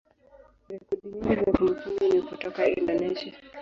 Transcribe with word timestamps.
rekodi 0.69 1.07
nyingi 1.09 1.35
za 1.35 1.51
kumbukumbu 1.57 2.05
ni 2.13 2.21
kutoka 2.27 2.61
Indonesia. 2.79 3.33